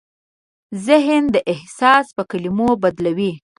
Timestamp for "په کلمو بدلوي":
2.15-3.31